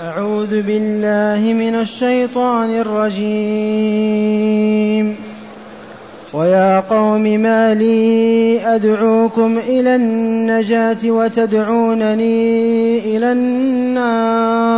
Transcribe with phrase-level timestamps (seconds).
[0.00, 3.26] أعوذ بالله من الشيطان الرجيم.
[6.32, 14.70] ويا قوم ما لي أدعوكم إلى النجاة وتدعونني إلى النار.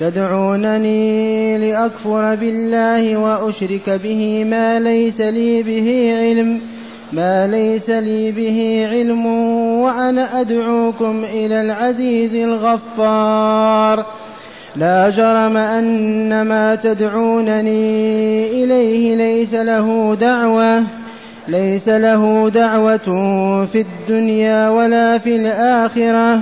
[0.00, 6.60] تدعونني لأكفر بالله وأشرك به ما ليس لي به علم.
[7.12, 9.26] ما ليس لي به علم
[9.82, 14.06] وأنا أدعوكم إلى العزيز الغفار.
[14.76, 20.82] لا جرم أن ما تدعونني إليه ليس له دعوة
[21.48, 23.08] ليس له دعوة
[23.64, 26.40] في الدنيا ولا في الآخرة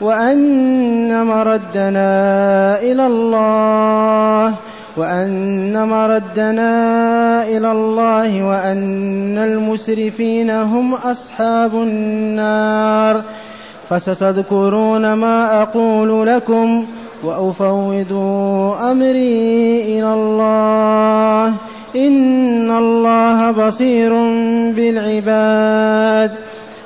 [0.00, 4.54] وأن مردنا إلى الله.
[4.98, 6.72] وأن مردنا
[7.42, 13.22] إلى الله وأن المسرفين هم أصحاب النار
[13.88, 16.84] فستذكرون ما أقول لكم
[17.24, 18.12] وأفوض
[18.82, 21.46] أمري إلى الله
[21.96, 24.12] إن الله بصير
[24.76, 26.32] بالعباد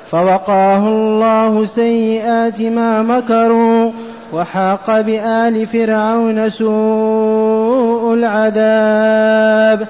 [0.07, 3.91] فوقاه الله سيئات ما مكروا
[4.33, 9.87] وحاق بآل فرعون سوء العذاب.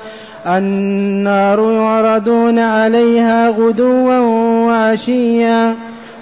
[0.47, 4.19] النار يعرضون عليها غدوا
[4.67, 5.75] وعشيا.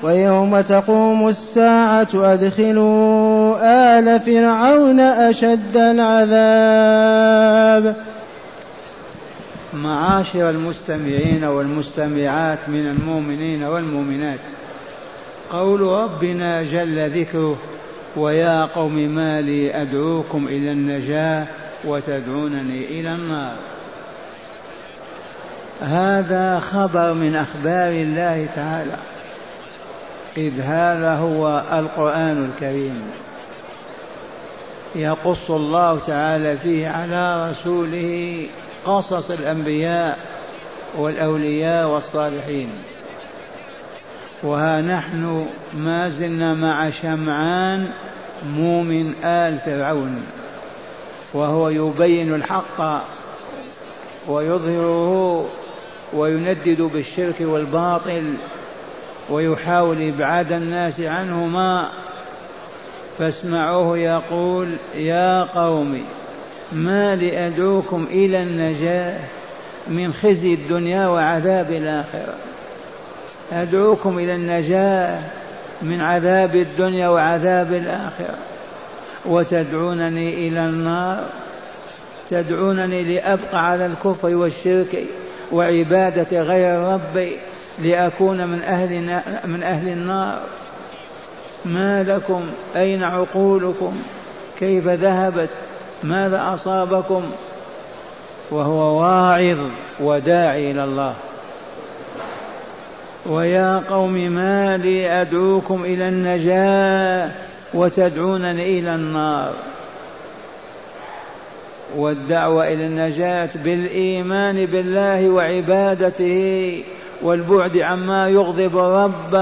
[0.03, 3.55] ويوم تقوم الساعة أدخلوا
[3.99, 7.31] آل فرعون أشد العذاب.
[9.73, 14.39] معاشر المستمعين والمستمعات من المؤمنين والمؤمنات
[15.51, 17.57] قول ربنا جل ذكره
[18.17, 21.47] ويا قوم ما لي أدعوكم إلى النجاة
[21.85, 23.55] وتدعونني إلى النار.
[25.81, 28.97] هذا خبر من أخبار الله تعالى.
[30.37, 33.11] إذ هذا هو القرآن الكريم.
[34.95, 38.47] يقص الله تعالى فيه على رسوله
[38.85, 40.19] قصص الأنبياء
[40.97, 42.69] والأولياء والصالحين.
[44.43, 47.89] وها نحن ما زلنا مع شمعان
[48.55, 50.40] مؤمن آل فرعون.
[51.33, 53.03] وهو يبين الحق
[54.27, 55.45] ويظهره
[56.13, 58.33] ويندد بالشرك والباطل
[59.29, 61.89] ويحاول إبعاد الناس عنهما.
[63.19, 66.03] فاسمعوه يقول يا قوم
[66.71, 69.19] ما لأدعوكم إلى النجاة
[69.87, 72.35] من خزي الدنيا وعذاب الآخرة.
[73.51, 75.19] أدعوكم إلى النجاة
[75.81, 78.37] من عذاب الدنيا وعذاب الآخرة.
[79.25, 81.23] وتدعونني إلى النار
[82.29, 85.03] تدعونني لأبقى على الكفر والشرك
[85.51, 87.31] وعبادة غير ربي
[87.79, 90.41] لأكون من أهل من أهل النار.
[91.65, 92.41] ما لكم؟
[92.75, 94.01] أين عقولكم؟
[94.59, 95.49] كيف ذهبت؟
[96.03, 97.23] ماذا أصابكم؟
[98.51, 99.59] وهو واعظ
[99.99, 101.13] وداعي إلى الله.
[103.25, 107.31] ويا قوم ما لي أدعوكم إلى النجاة.
[107.73, 109.53] وتدعونني إلى النار.
[111.95, 116.83] والدعوة إلى النجاة بالإيمان بالله وعبادته
[117.21, 119.35] والبعد عما يغضب الرب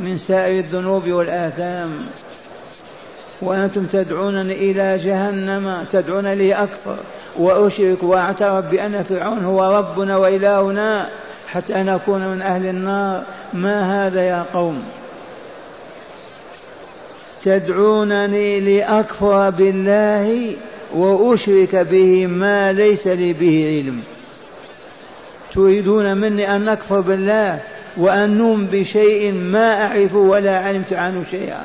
[0.00, 1.90] من سائر الذنوب والآثام.
[3.42, 6.96] وأنتم تدعونني إلى جهنم تدعون لي أكفر
[7.38, 11.08] وأشرك وأعترف بأن فرعون هو ربنا وإلهنا
[11.48, 13.22] حتى نكون من أهل النار.
[13.52, 14.82] ما هذا يا قوم؟
[17.44, 20.56] تدعونني لأكفر بالله
[20.94, 24.02] وأشرك به ما ليس لي به علم.
[25.54, 27.58] تريدون مني أن أكفر بالله
[27.96, 31.64] وأن نؤمن بشيء ما أعرف ولا علمت عنه شيئا.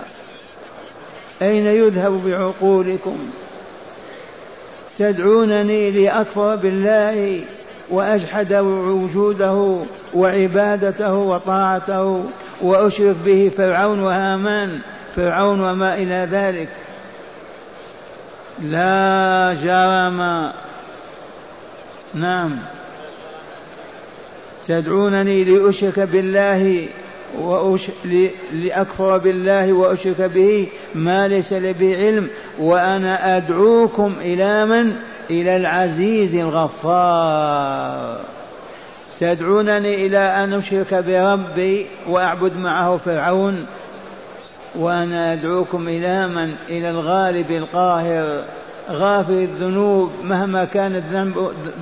[1.42, 3.18] أين يذهب بعقولكم؟
[5.00, 7.42] تدعونني لأكفر بالله
[7.90, 9.78] وأجحد وجوده
[10.14, 12.24] وعبادته وطاعته
[12.62, 14.80] وأشرك به فرعون وهامان
[15.16, 16.70] فرعون وما إلى ذلك.
[18.62, 20.52] لا جرم.
[22.14, 22.58] نعم.
[24.68, 26.88] تدعونني لأشرك بالله
[27.38, 27.82] وأش...
[28.54, 32.28] لأكفر بالله وأشرك به ما ليس لي به علم
[32.60, 34.96] وأنا أدعوكم إلى من؟
[35.30, 38.20] إلى العزيز الغفار.
[39.20, 43.66] تدعونني إلى أن أشرك بربي وأعبد معه فرعون
[44.80, 48.44] وأنا أدعوكم إلى من؟ إلى الغالب القاهر.
[48.92, 51.04] غافر الذنوب مهما كانت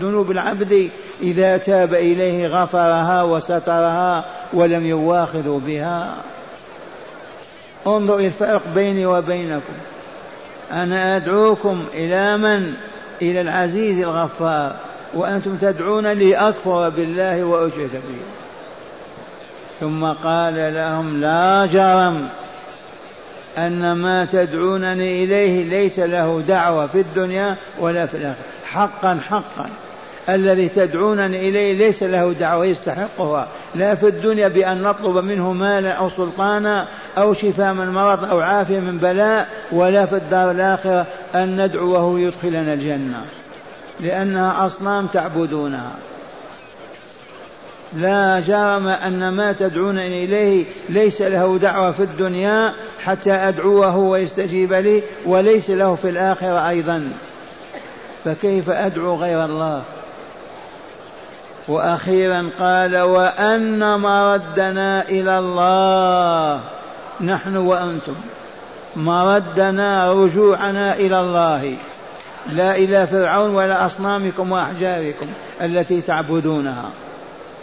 [0.01, 0.89] ذنوب العبد
[1.21, 6.15] إذا تاب إليه غفرها وسترها ولم يواخذ بها.
[7.87, 9.73] انظر الفرق بيني وبينكم.
[10.71, 12.73] أنا أدعوكم إلى من؟
[13.21, 14.75] إلى العزيز الغفار.
[15.13, 18.21] وأنتم تدعون لي أكفر بالله وأشرك به.
[19.79, 22.27] ثم قال لهم لا جرم.
[23.57, 28.43] أن ما تدعونني إليه ليس له دعوة في الدنيا ولا في الآخرة.
[28.65, 29.69] حقا حقا.
[30.29, 33.47] الذي تدعونني إليه ليس له دعوة يستحقها.
[33.75, 38.79] لا في الدنيا بأن نطلب منه مالا أو سلطانا أو شفاء من مرض أو عافية
[38.79, 43.21] من بلاء ولا في الدار الآخرة أن ندعوه يدخلنا الجنة.
[43.99, 45.91] لأنها أصنام تعبدونها.
[47.97, 52.73] لا جرم أن ما تدعون إليه ليس له دعوة في الدنيا
[53.03, 57.11] حتى أدعوه ويستجيب لي وليس له في الآخرة أيضا.
[58.25, 59.83] فكيف أدعو غير الله؟
[61.67, 66.61] وأخيرا قال وأن مردنا إلى الله.
[67.21, 68.15] نحن وأنتم.
[68.95, 71.75] مردنا رجوعنا إلى الله.
[72.51, 75.27] لا إلى فرعون ولا أصنامكم وأحجاركم
[75.61, 76.89] التي تعبدونها.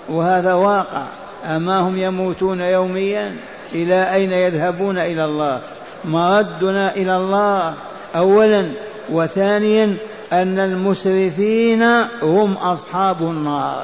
[0.09, 1.03] وهذا واقع.
[1.45, 3.37] أما هم يموتون يوميا
[3.73, 5.61] إلى أين يذهبون إلى الله؟
[6.05, 7.75] مردنا إلى الله
[8.17, 8.73] اولا
[9.11, 9.97] وثانيا
[10.33, 11.83] أن المسرفين
[12.23, 13.83] هم أصحاب النار.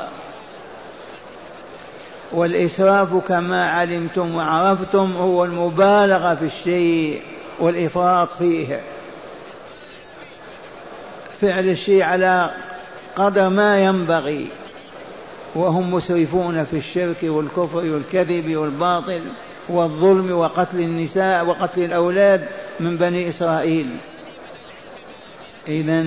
[2.32, 7.22] والإسراف كما علمتم وعرفتم هو المبالغة في الشيء
[7.60, 8.80] والإفراط فيه.
[11.40, 12.50] فعل الشيء على
[13.16, 14.48] قدر ما ينبغي.
[15.54, 19.20] وهم مسرفون في الشرك والكفر والكذب والباطل
[19.68, 22.46] والظلم وقتل النساء وقتل الأولاد
[22.80, 23.86] من بني إسرائيل.
[25.68, 26.04] إذا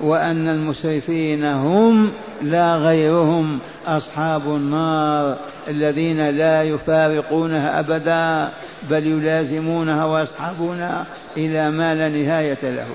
[0.00, 2.12] وأن المسرفين هم
[2.42, 8.52] لا غيرهم أصحاب النار الذين لا يفارقونها أبدا
[8.90, 11.06] بل يلازمونها ويصحبونها
[11.36, 12.86] إلى ما لا نهاية له.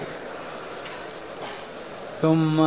[2.21, 2.61] ثم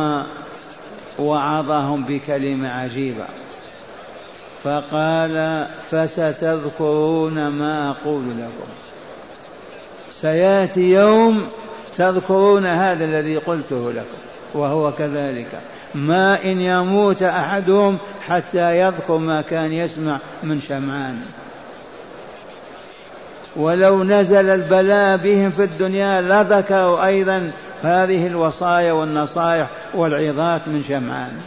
[1.19, 3.25] وعظهم بكلمة عجيبة.
[4.63, 8.69] فقال فستذكرون ما أقول لكم.
[10.11, 11.47] سيأتي يوم
[11.97, 14.17] تذكرون هذا الذي قلته لكم
[14.53, 15.59] وهو كذلك.
[15.95, 17.97] ما إن يموت أحدهم
[18.27, 21.21] حتى يذكر ما كان يسمع من شمعان.
[23.55, 27.51] ولو نزل البلاء بهم في الدنيا لذكروا أيضا
[27.83, 31.37] هذه الوصايا والنصائح والعظات من شمعان.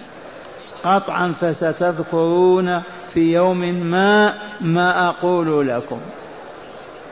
[0.84, 2.82] قطعا فستذكرون
[3.14, 6.00] في يوم ما ما أقول لكم.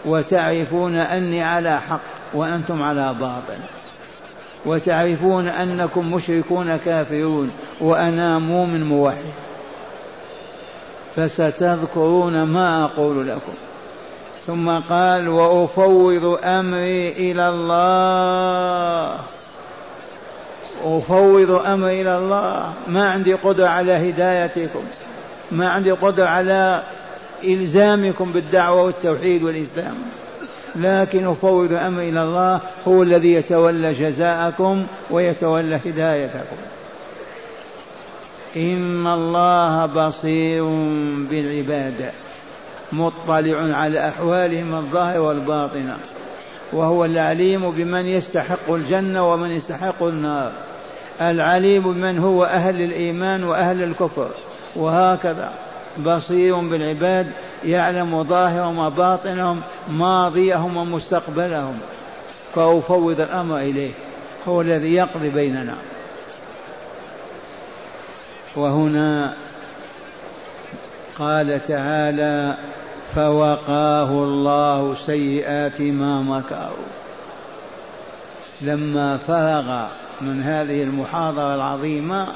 [0.04, 2.00] وتعرفون أني على حق
[2.34, 3.60] وأنتم على باطل.
[4.66, 7.50] وتعرفون أنكم مشركون كافرون
[7.80, 9.32] وأنا مؤمن موحد.
[11.16, 13.52] فستذكرون ما أقول لكم.
[14.46, 19.16] ثم قال وأفوض أمري إلى الله.
[20.84, 22.72] أفوض أمري إلى الله.
[22.88, 24.82] ما عندي قدرة على هدايتكم.
[25.52, 26.82] ما عندي قدرة على
[27.44, 29.94] إلزامكم بالدعوة والتوحيد والإسلام.
[30.76, 32.60] لكن أفوض أمري إلى الله.
[32.88, 36.56] هو الذي يتولى جزاءكم ويتولى هدايتكم.
[38.56, 40.64] إن الله بصير
[41.30, 42.10] بالعباد.
[42.92, 45.96] مطلع على أحوالهم الظاهرة والباطنة.
[46.72, 50.52] وهو العليم بمن يستحق الجنة ومن يستحق النار.
[51.20, 54.28] العليم بمن هو أهل الإيمان وأهل الكفر.
[54.76, 55.52] وهكذا
[56.04, 57.26] بصير بالعباد
[57.64, 61.78] يعلم ظاهرهم وباطنهم ماضيهم ومستقبلهم.
[62.54, 63.92] فأفوض الأمر إليه
[64.48, 65.74] هو الذي يقضي بيننا.
[68.56, 69.34] وهنا
[71.18, 72.56] قال تعالى
[73.14, 76.86] فوقاه الله سيئات ما مكروا.
[78.60, 79.86] لما فرغ
[80.20, 82.28] من هذه المحاضرة العظيمة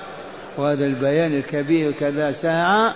[0.57, 2.95] وهذا البيان الكبير كذا ساعة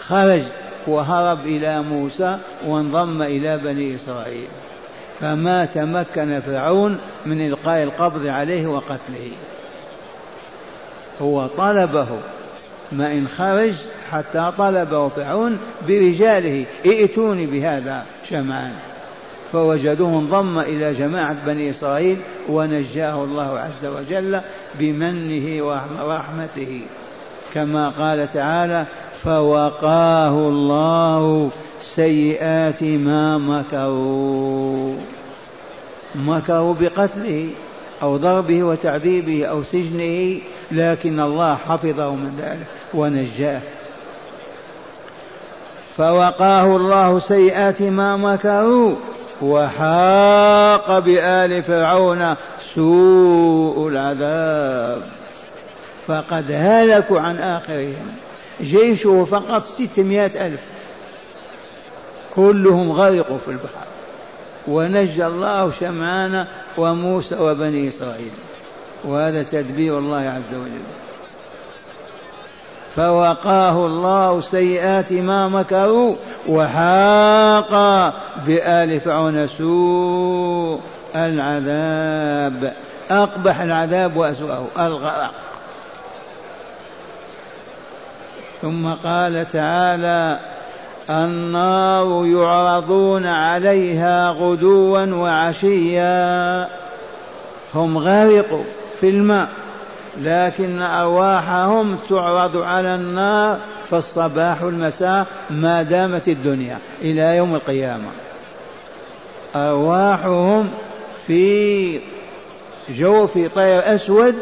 [0.00, 0.42] خرج
[0.86, 4.48] وهرب إلى موسى وانضم إلى بني إسرائيل.
[5.20, 9.30] فما تمكن فرعون من إلقاء القبض عليه وقتله.
[11.22, 12.08] هو طلبه
[12.92, 13.72] ما إن خرج
[14.12, 18.74] حتى طلبه فرعون برجاله ائتوني بهذا شمعان.
[19.52, 22.16] فوجدوه انضم إلى جماعة بني إسرائيل
[22.48, 24.40] ونجاه الله عز وجل
[24.74, 25.64] بمنه
[26.06, 26.80] ورحمته.
[27.54, 28.86] كما قال تعالى
[29.24, 31.50] فوقاه الله
[31.82, 34.96] سيئات ما مكروا.
[36.14, 37.50] مكروا بقتله
[38.02, 40.40] أو ضربه وتعذيبه أو سجنه
[40.72, 43.60] لكن الله حفظه من ذلك ونجاه.
[45.96, 48.94] فوقاه الله سيئات ما مكروا.
[49.42, 52.34] وحاق بآل فرعون
[52.74, 55.02] سوء العذاب.
[56.06, 58.06] فقد هلكوا عن آخرهم.
[58.60, 60.60] جيشه فقط ستمائة ألف.
[62.34, 63.86] كلهم غرقوا في البحر.
[64.68, 66.46] ونجى الله شمعان
[66.78, 68.30] وموسى وبني إسرائيل.
[69.04, 70.82] وهذا تدبير الله عز وجل.
[72.96, 76.14] فوقاه الله سيئات ما مكروا.
[76.48, 77.72] وحاق
[78.46, 80.80] بآل فرعون سوء
[81.16, 82.72] العذاب.
[83.10, 85.32] أقبح العذاب وأسوأه الغرق
[88.62, 90.38] ثم قال تعالى
[91.10, 96.68] النار يعرضون عليها غدوا وعشيا.
[97.74, 98.64] هم غرقوا
[99.00, 99.48] في الماء
[100.22, 103.58] لكن أرواحهم تعرض على النار
[103.90, 108.08] فالصباح والمساء ما دامت الدنيا إلى يوم القيامة.
[109.56, 110.68] أرواحهم
[111.26, 112.00] في
[112.88, 114.34] جوف طير أسود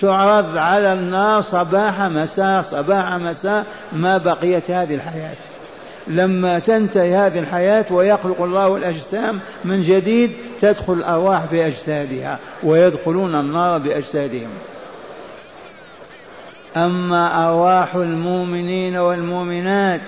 [0.00, 5.34] تعرض على النار صباح مساء صباح مساء ما بقيت هذه الحياة.
[6.06, 13.78] لما تنتهي هذه الحياة ويخلق الله الأجسام من جديد تدخل الأرواح في أجسادها ويدخلون النار
[13.78, 14.50] بأجسادهم.
[16.76, 20.00] أما أرواح المؤمنين والمؤمنات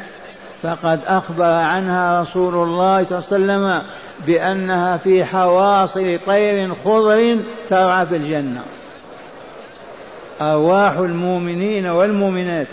[0.62, 3.82] فقد أخبر عنها رسول الله صلى الله عليه وسلم
[4.26, 8.62] بأنها في حواصل طير خضر ترعى في الجنة.
[10.40, 12.66] أرواح المؤمنين والمؤمنات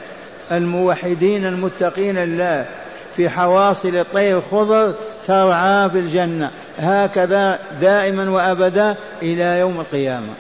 [0.52, 2.66] الموحدين المتقين لله
[3.16, 4.96] في حواصل الطير خضر
[5.28, 6.52] ترعى في الجنة.
[6.80, 10.34] هكذا دائما وأبدا إلى يوم القيامة.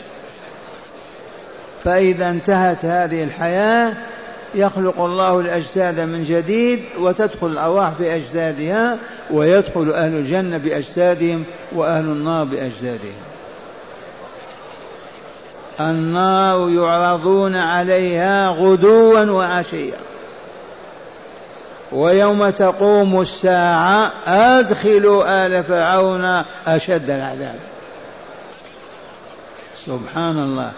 [1.83, 3.93] فإذا انتهت هذه الحياة
[4.55, 8.97] يخلق الله الأجساد من جديد وتدخل الأرواح في أجسادها
[9.31, 13.21] ويدخل أهل الجنة بأجسادهم وأهل النار بأجسادهم.
[15.79, 19.97] النار يعرضون عليها غدوا وعشيا.
[21.91, 27.59] ويوم تقوم الساعة أدخلوا آل فرعون أشد العذاب.
[29.85, 30.71] سبحان الله.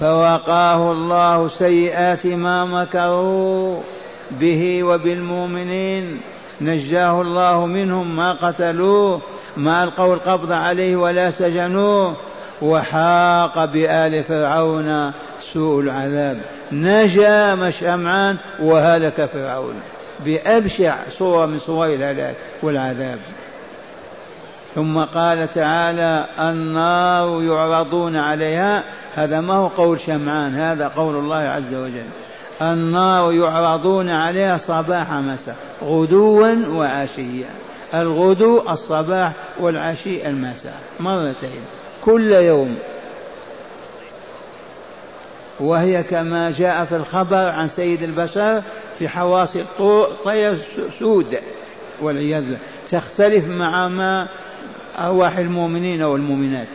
[0.00, 3.80] فوقاه الله سيئات ما مكروا
[4.30, 6.20] به وبالمؤمنين.
[6.60, 9.20] نجاه الله منهم ما قتلوه
[9.56, 12.16] ما ألقوا القبض عليه ولا سجنوه
[12.62, 15.12] وحاق بآل فرعون
[15.52, 16.38] سوء العذاب.
[16.72, 19.74] نجا مشأمعان وهلك فرعون.
[20.24, 23.18] بأبشع صورة من صور الهلاك والعذاب.
[24.74, 31.74] ثم قال تعالى النار يعرضون عليها هذا ما هو قول شمعان هذا قول الله عز
[31.74, 32.04] وجل.
[32.62, 37.50] النار يعرضون عليها صباح مساء غدوا وعشيا.
[37.94, 41.60] الغدو الصباح والعشي المساء مرتين
[42.04, 42.76] كل يوم.
[45.60, 48.62] وهي كما جاء في الخبر عن سيد البشر
[48.98, 49.64] في حواصل
[50.24, 50.58] طير
[50.98, 51.38] سود
[52.00, 52.58] والعياذ بالله.
[52.90, 54.28] تختلف مع ما
[54.98, 56.66] أرواح المؤمنين والمؤمنات.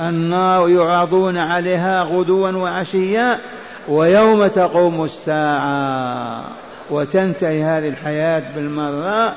[0.00, 3.40] النار يعرضون عليها غدوا وعشيا
[3.88, 6.44] ويوم تقوم الساعة
[6.90, 9.34] وتنتهي هذه الحياة بالمرة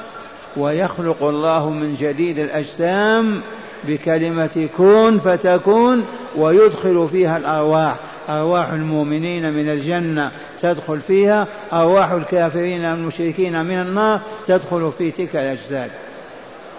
[0.58, 3.42] ويخلق الله من جديد الأجسام
[3.84, 6.06] بكلمة كن فتكون
[6.36, 7.96] ويدخل فيها الأرواح.
[8.30, 10.32] أرواح المؤمنين من الجنة
[10.62, 11.48] تدخل فيها.
[11.74, 15.90] أرواح الكافرين المشركين من النار تدخل في تلك الأجساد.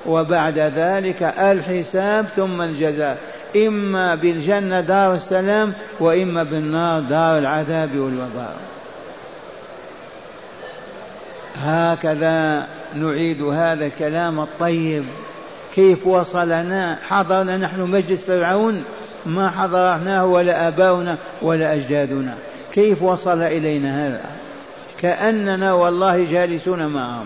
[0.06, 3.18] وبعد ذلك الحساب ثم الجزاء.
[3.56, 8.56] إما بالجنة دار السلام وإما بالنار دار العذاب والوباء.
[11.64, 15.04] هكذا نعيد هذا الكلام الطيب.
[15.74, 18.84] كيف وصلنا؟ حضرنا نحن مجلس فرعون.
[19.26, 22.34] ما حضرناه ولا آباؤنا ولا أجدادنا.
[22.72, 24.20] كيف وصل إلينا هذا؟
[25.00, 27.24] كأننا والله جالسون معهم.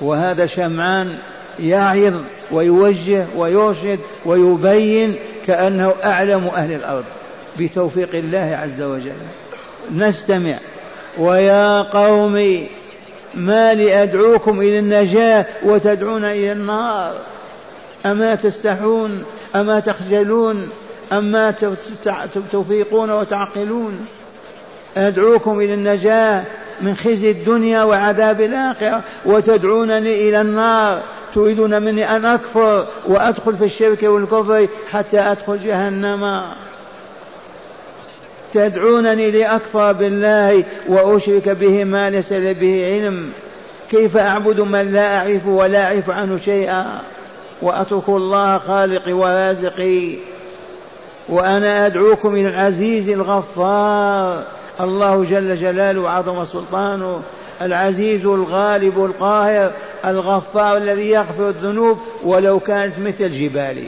[0.00, 1.18] وهذا شمعان
[1.60, 2.14] يعظ
[2.50, 5.14] ويوجه ويرشد ويبين
[5.46, 7.04] كأنه أعلم أهل الأرض.
[7.58, 9.12] بتوفيق الله عز وجل.
[9.96, 10.58] نستمع.
[11.18, 12.66] ويا قوم
[13.34, 17.14] ما لي أدعوكم إلى النجاة وتدعون إلى النار؟
[18.06, 19.24] أما تستحون
[19.56, 20.68] أما تخجلون
[21.12, 21.54] أما
[22.52, 24.06] توفيقون وتعقلون؟
[24.96, 26.44] أدعوكم إلى النجاة
[26.80, 31.02] من خزي الدنيا وعذاب الآخرة وتدعونني إلى النار.
[31.34, 36.42] تريدون مني أن أكفر وأدخل في الشرك والكفر حتى أدخل جهنم.
[38.54, 43.32] تدعونني لأكفر بالله وأشرك به ما ليس لي به علم.
[43.90, 47.00] كيف أعبد من لا أعرف ولا أعرف عنه شيئا؟
[47.62, 50.14] وأترك الله خالقي ورازقي.
[51.28, 54.44] وأنا أدعوكم إلى العزيز الغفار.
[54.80, 57.22] الله جل جلاله وعظم سلطانه.
[57.60, 59.72] العزيز الغالب القاهر
[60.04, 63.86] الغفار الذي يغفر الذنوب ولو كانت مثل الجبال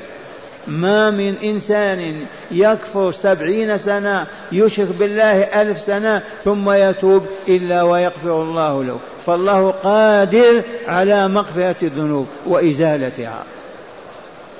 [0.66, 8.84] ما من إنسان يكفر سبعين سنة يشرك بالله ألف سنة ثم يتوب إلا ويغفر الله
[8.84, 8.98] له.
[9.26, 13.44] فالله قادر على مغفرة الذنوب وإزالتها.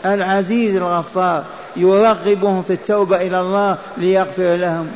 [0.04, 1.44] العزيز الغفار
[1.76, 4.90] يرغبهم في التوبة إلى الله ليغفر لهم.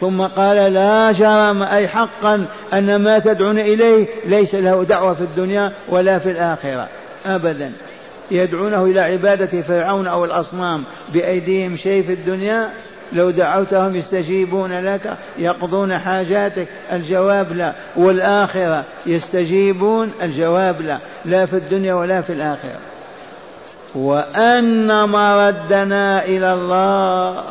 [0.00, 5.72] ثم قال لا جرم أي حقا أن ما تدعون إليه ليس له دعوة في الدنيا
[5.88, 6.88] ولا في الآخرة
[7.26, 7.72] أبدا.
[8.30, 12.70] يدعونه إلى عبادة فرعون أو الأصنام بأيديهم شيء في الدنيا
[13.12, 17.72] لو دعوتهم يستجيبون لك يقضون حاجاتك الجواب لا.
[17.96, 20.98] والآخرة يستجيبون الجواب لا.
[21.24, 22.78] لا في الدنيا ولا في الآخرة.
[23.94, 27.44] وأن مردنا إلى الله.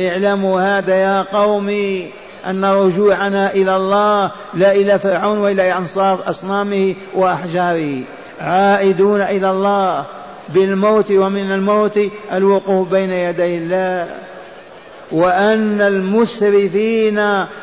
[0.00, 2.21] اعلموا هذا يا قومي.
[2.46, 8.02] أن رجوعنا إلى الله لا إلى فرعون وإلى أنصار أصنامه وأحجاره.
[8.40, 10.04] عائدون إلى الله
[10.48, 12.00] بالموت ومن الموت
[12.32, 14.08] الوقوف بين يدي الله.
[15.12, 17.18] وأن المسرفين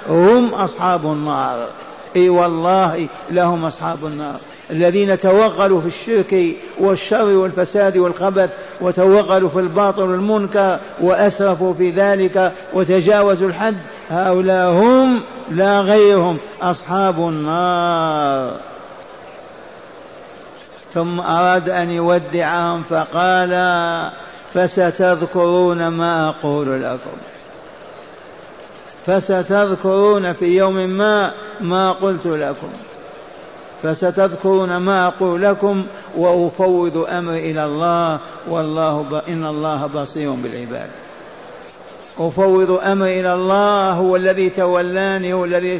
[0.09, 1.69] هم أصحاب النار.
[2.15, 4.39] إي والله لهم أصحاب النار.
[4.71, 8.49] الذين توغلوا في الشرك والشر والفساد والخبث
[8.81, 13.77] وتوغلوا في الباطل والمنكر وأسرفوا في ذلك وتجاوزوا الحد
[14.09, 15.21] هؤلاء هم
[15.51, 18.55] لا غيرهم أصحاب النار.
[20.93, 23.51] ثم أراد أن يودعهم فقال
[24.53, 27.17] فستذكرون ما أقول لكم.
[29.05, 32.69] فستذكرون في يوم ما ما قلت لكم.
[33.83, 35.86] فستذكرون ما أقول لكم
[36.17, 38.19] وأفوض أمري إلى الله
[38.50, 39.13] والله ب...
[39.13, 40.89] إن الله بصير بالعباد.
[42.20, 45.79] أفوض أمري إلى الله هو الذي تولاني هو الذي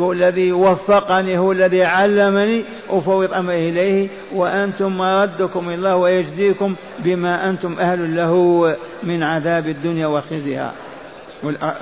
[0.00, 2.64] هو الذي وفقني هو الذي علمني.
[2.90, 10.06] أفوض أمري إليه وأنتم مردكم إلى الله ويجزيكم بما أنتم أهل له من عذاب الدنيا
[10.06, 10.72] وخزيها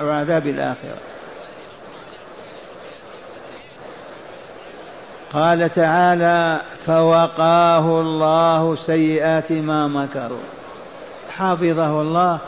[0.01, 1.08] وعذاب الآخرة.
[5.33, 10.37] قال تعالى فوقاه الله سيئات ما مكروا.
[11.37, 12.39] حفظه الله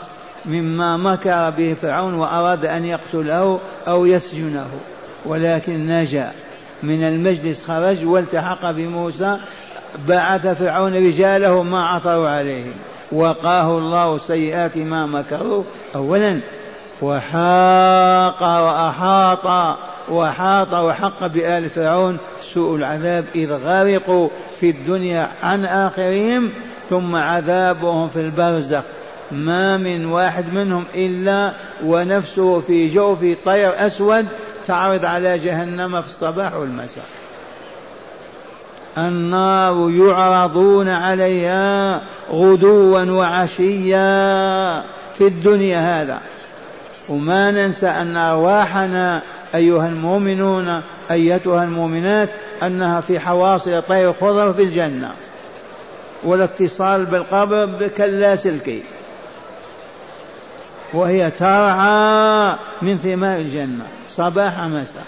[0.44, 4.66] مما مكر به فرعون وأراد أن يقتله أو يسجنه
[5.24, 6.30] ولكن نجا.
[6.82, 9.36] من المجلس خرج والتحق بموسى
[10.08, 12.66] بعث فرعون رجاله ما عثروا عليه
[13.12, 15.64] وقاه الله سيئات ما مكروا.
[15.94, 16.40] أولا
[17.02, 19.76] وحاق وأحاط
[20.10, 22.18] وحاط وحق بآل فرعون
[22.54, 24.28] سوء العذاب إذ غرقوا
[24.60, 26.50] في الدنيا عن آخرهم
[26.90, 28.82] ثم عذابهم في البرزخ.
[29.32, 31.52] ما من واحد منهم إلا
[31.84, 34.26] ونفسه في جوف طير أسود
[34.66, 37.04] تعرض على جهنم في الصباح والمساء.
[38.98, 42.00] النار يعرضون عليها
[42.32, 44.80] غدوا وعشيا
[45.14, 46.20] في الدنيا هذا.
[47.08, 49.22] وما ننسى أن أرواحنا
[49.54, 52.28] أيها المؤمنون أيتها المؤمنات
[52.62, 55.10] أنها في حواصل طير خضر في الجنة
[56.22, 58.82] والاتصال بالقبر كاللاسلكي
[60.92, 65.04] وهي ترعى من ثمار الجنة صباح مساء.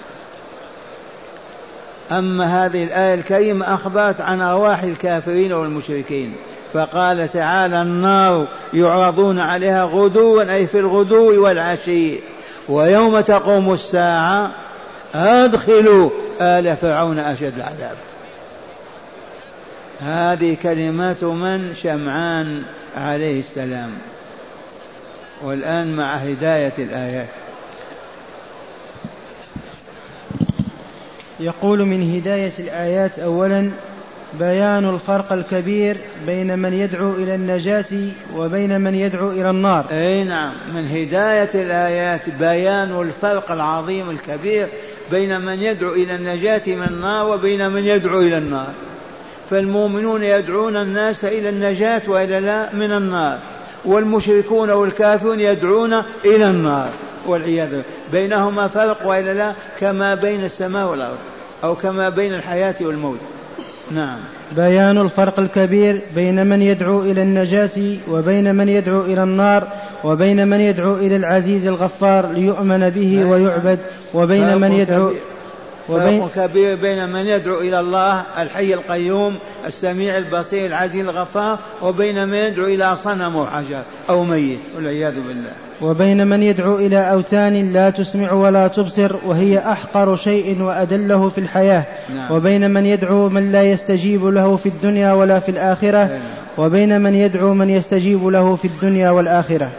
[2.12, 6.34] أما هذه الآية الكريمة أخبرت عن أرواح الكافرين والمشركين
[6.72, 12.20] فقال تعالى النار يعرضون عليها غدوا أي في الغدو والعشي
[12.68, 14.50] ويوم تقوم الساعة
[15.14, 17.96] أدخلوا آل فرعون أشد العذاب.
[20.00, 22.62] هذه كلمات من شمعان
[22.96, 23.90] عليه السلام.
[25.42, 27.28] والآن مع هداية الآيات.
[31.40, 33.70] يقول من هداية الآيات أولا
[34.38, 35.96] بيان الفرق الكبير
[36.26, 37.84] بين من يدعو إلى النجاة
[38.36, 39.86] وبين من يدعو إلى النار.
[39.90, 44.68] أي نعم من هداية الآيات بيان الفرق العظيم الكبير
[45.10, 48.72] بين من يدعو إلى النجاة من النار وبين من يدعو إلى النار.
[49.50, 53.38] فالمؤمنون يدعون الناس إلى النجاة وإلى لا من النار.
[53.84, 55.92] والمشركون والكافرون يدعون
[56.24, 56.88] إلى النار
[57.26, 57.84] والعياذ بالله.
[58.12, 61.18] بينهما فرق وإلا لا كما بين السماء والأرض
[61.64, 63.18] أو كما بين الحياة والموت.
[63.90, 64.18] نعم.
[64.56, 69.68] بيان الفرق الكبير بين من يدعو إلى النجاة وبين من يدعو إلى النار
[70.04, 73.78] وبين من يدعو إلى العزيز الغفار ليؤمن به ويعبد
[74.14, 75.10] وبين من يدعو
[75.88, 79.34] فرق كبير بين من يدعو إلى الله الحي القيوم
[79.66, 85.50] السميع البصير العزيز الغفار وبين من يدعو إلى صنم أو حجر أو ميت والعياذ بالله
[85.82, 91.84] وبين من يدعو إلى أوثان لا تسمع ولا تبصر وهي أحقر شيء وأدله في الحياة
[92.14, 92.32] نعم.
[92.32, 96.20] وبين من يدعو من لا يستجيب له في الدنيا ولا في الآخرة نعم.
[96.58, 99.70] وبين من يدعو من يستجيب له في الدنيا والآخرة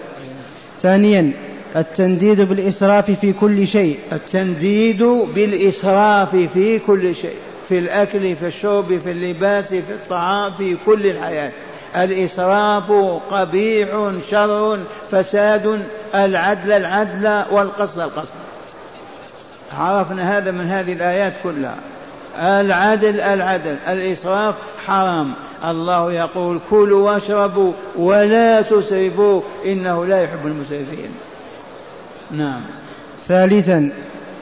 [0.82, 1.32] ثانيا
[1.76, 4.00] التنديد بالإسراف في كل شيء.
[4.12, 5.04] التنديد
[5.36, 7.36] بالإسراف في كل شيء.
[7.70, 11.52] في الأكل في الشرب في اللباس في الطعام في كل الحياة.
[11.96, 12.92] الإسراف
[13.32, 13.90] قبيح
[14.30, 14.78] شر
[15.12, 15.80] فساد
[16.16, 18.34] العدل العدل والقصد القصد.
[19.78, 21.78] عرفنا هذا من هذه الآيات كلها.
[22.38, 23.76] العدل العدل.
[23.88, 24.56] الإسراف
[24.88, 25.34] حرام.
[25.70, 31.10] الله يقول كلوا واشربوا ولا تسرفوا إنه لا يحب المسرفين.
[32.32, 32.62] نعم.
[33.28, 33.92] ثالثا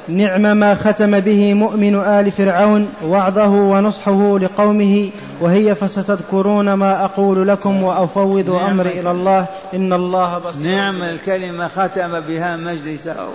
[0.07, 5.09] نعم ما ختم به مؤمن آل فرعون وعظه ونصحه لقومه
[5.41, 8.69] وهي فستذكرون ما أقول لكم وأفوض نعم.
[8.69, 10.67] أمري إلى الله إن الله بصير.
[10.67, 13.27] نعم الكلمة ختم بها مجلسه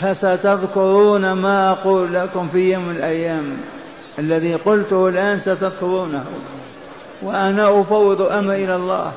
[0.00, 3.56] فستذكرون ما أقول لكم في يوم من الأيام
[4.18, 6.24] الذي قلته الآن ستذكرونه.
[7.22, 9.12] وأنا أفوض أمري إلى الله.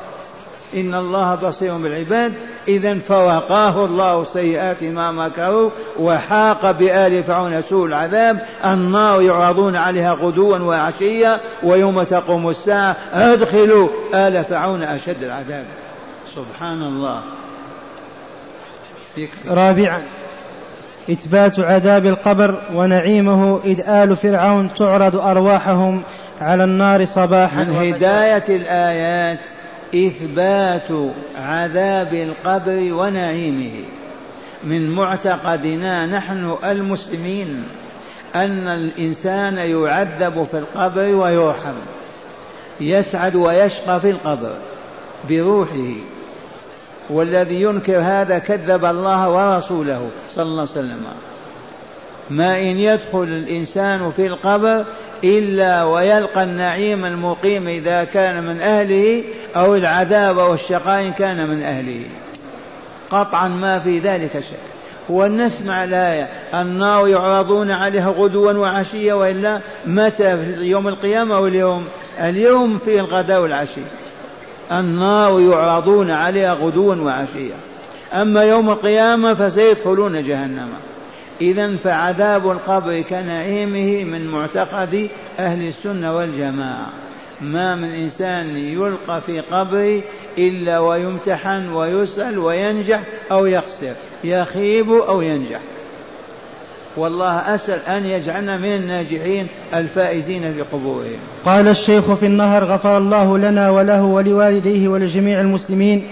[0.76, 2.34] إن الله بصير بالعباد.
[2.68, 8.40] إذا فوقاه الله سيئات ما مكروا وحاق بآل فرعون سوء العذاب.
[8.66, 12.96] النار يعرضون عليها غدوا وعشيا ويوم تقوم الساعة.
[13.14, 15.66] أدخلوا آل فرعون أشد العذاب.
[16.36, 17.22] سبحان الله.
[19.48, 20.02] رابعا
[21.12, 26.02] إثبات عذاب القبر ونعيمه إذ آل فرعون تعرض أرواحهم
[26.42, 29.40] على النار صباحا من هداية الآيات.
[29.96, 33.84] إثبات عذاب القبر ونعيمه.
[34.64, 37.64] من معتقدنا نحن المسلمين
[38.36, 41.74] أن الإنسان يعذب في القبر ويرحم
[42.82, 44.54] يسعد ويشقى في القبر
[45.30, 45.94] بروحه.
[47.10, 51.04] والذي ينكر هذا كذب الله ورسوله صلى الله عليه وسلم.
[52.30, 54.86] ما إن يدخل الإنسان في القبر
[55.24, 59.24] إلا ويلقى النعيم المقيم إذا كان من أهله
[59.56, 62.02] أو العذاب أو الشقاء إن كان من أهله.
[63.12, 64.60] قطعا ما في ذلك شك
[65.10, 71.48] ونسمع الآية النار يعرضون عليها غدوا وعشيا وإلا متى في يوم القيامة أو
[72.20, 73.82] اليوم في الغداء والعشي.
[74.72, 77.56] النار يعرضون عليها غدوا وعشيا.
[78.14, 80.70] أما يوم القيامة فسيدخلون جهنم.
[81.42, 86.90] إذا فعذاب القبر كنعيمه من معتقد أهل السنة والجماعة.
[87.42, 90.02] ما من إنسان يلقى في قبره
[90.38, 93.00] إلا ويمتحن ويسأل وينجح
[93.32, 95.60] أو يخسر يخيب أو ينجح.
[96.98, 101.20] والله أسأل أن يجعلنا من الناجحين الفائزين في قبورهم.
[101.46, 106.08] قال الشيخ في النهر غفر الله لنا وله ولوالديه ولجميع المسلمين.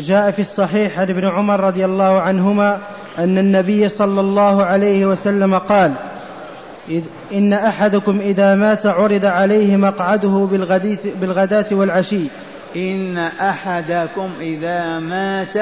[0.00, 2.80] جاء في الصحيح عن ابن عمر رضي الله عنهما
[3.18, 5.92] أن النبي صلى الله عليه وسلم قال
[7.32, 10.48] إن أحدكم إذا مات عرض عليه مقعده
[11.20, 12.20] بالغداة والعشي.
[12.76, 15.56] إن أحدكم إذا مات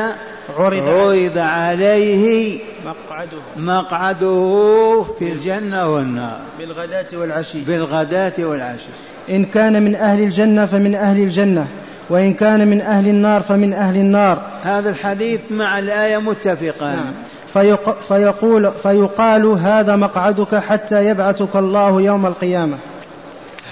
[0.58, 3.38] عرض, عرض عليه مقعده.
[3.56, 6.38] مقعده في الجنة والنار.
[6.58, 7.60] بالغداة والعشي.
[7.60, 8.88] بالغداة والعشي.
[9.30, 11.66] إن كان من أهل الجنة فمن أهل الجنة
[12.10, 14.42] وإن كان من أهل النار فمن أهل النار.
[14.62, 17.14] هذا الحديث مع الآية متفقان نعم.
[17.54, 22.78] فيق فيقول فيقال هذا مقعدك حتى يبعثك الله يوم القيامة.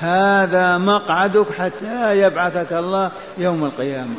[0.01, 4.15] هذا مقعدك حتى يبعثك الله يوم القيامة.